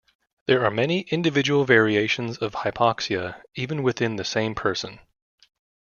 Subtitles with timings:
[0.47, 4.97] There are many individual variations of hypoxia, even within the same person.